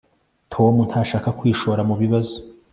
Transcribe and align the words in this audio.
tom 0.53 0.73
ntashaka 0.87 1.29
kwishora 1.39 1.81
mubibazo 1.89 2.35